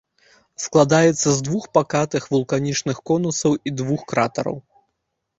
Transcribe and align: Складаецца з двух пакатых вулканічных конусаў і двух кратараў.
Складаецца 0.63 1.29
з 1.33 1.39
двух 1.49 1.67
пакатых 1.77 2.25
вулканічных 2.35 2.97
конусаў 3.11 3.53
і 3.69 3.75
двух 3.83 4.01
кратараў. 4.13 4.57